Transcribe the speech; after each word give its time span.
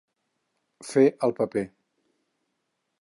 Fer 0.93 1.03
el 1.27 1.35
paper. 1.41 1.65